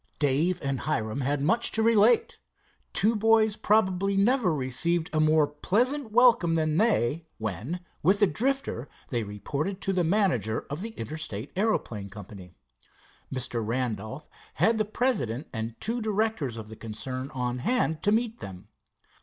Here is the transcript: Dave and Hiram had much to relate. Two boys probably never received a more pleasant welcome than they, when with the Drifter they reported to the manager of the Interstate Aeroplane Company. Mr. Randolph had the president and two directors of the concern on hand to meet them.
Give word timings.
Dave 0.17 0.59
and 0.63 0.79
Hiram 0.79 1.21
had 1.21 1.43
much 1.43 1.71
to 1.73 1.83
relate. 1.83 2.39
Two 2.91 3.15
boys 3.15 3.55
probably 3.55 4.17
never 4.17 4.51
received 4.51 5.11
a 5.13 5.19
more 5.19 5.45
pleasant 5.45 6.11
welcome 6.11 6.55
than 6.55 6.77
they, 6.77 7.27
when 7.37 7.81
with 8.01 8.19
the 8.19 8.25
Drifter 8.25 8.89
they 9.09 9.21
reported 9.21 9.79
to 9.81 9.93
the 9.93 10.03
manager 10.03 10.65
of 10.71 10.81
the 10.81 10.95
Interstate 10.97 11.51
Aeroplane 11.55 12.09
Company. 12.09 12.55
Mr. 13.31 13.63
Randolph 13.63 14.27
had 14.55 14.79
the 14.79 14.85
president 14.85 15.47
and 15.53 15.79
two 15.79 16.01
directors 16.01 16.57
of 16.57 16.67
the 16.67 16.75
concern 16.75 17.29
on 17.35 17.59
hand 17.59 18.01
to 18.01 18.11
meet 18.11 18.39
them. 18.39 18.69